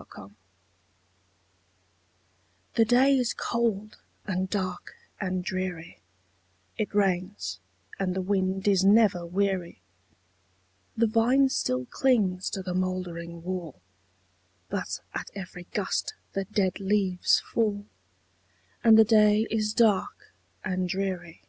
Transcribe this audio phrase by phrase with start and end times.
[0.00, 0.34] THE RAINY DAY
[2.72, 6.00] The day is cold, and dark, and dreary
[6.78, 7.60] It rains,
[7.98, 9.82] and the wind is never weary;
[10.96, 13.82] The vine still clings to the mouldering wall,
[14.70, 17.84] But at every gust the dead leaves fall,
[18.82, 20.32] And the day is dark
[20.64, 21.42] and dreary.